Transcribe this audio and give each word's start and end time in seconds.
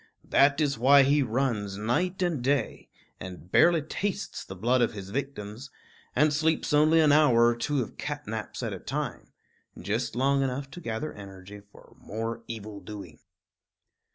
That 0.27 0.59
is 0.59 0.79
why 0.79 1.03
he 1.03 1.21
runs 1.21 1.77
night 1.77 2.23
and 2.23 2.41
day, 2.43 2.89
and 3.19 3.51
barely 3.51 3.83
tastes 3.83 4.43
the 4.43 4.55
blood 4.55 4.81
of 4.81 4.93
his 4.93 5.11
victims, 5.11 5.69
and 6.15 6.33
sleeps 6.33 6.73
only 6.73 6.99
an 6.99 7.11
hour 7.11 7.45
or 7.45 7.55
two 7.55 7.83
of 7.83 7.99
cat 7.99 8.25
naps 8.25 8.63
at 8.63 8.73
a 8.73 8.79
time 8.79 9.27
just 9.79 10.15
long 10.15 10.41
enough 10.41 10.71
to 10.71 10.81
gather 10.81 11.13
energy 11.13 11.61
for 11.71 11.95
more 11.99 12.41
evil 12.47 12.79
doing. 12.79 13.19